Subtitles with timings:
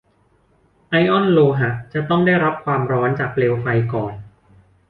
[0.89, 4.13] ไอออนโลหะจะต้องได้รับความร้อนจากเปลวไฟก่อน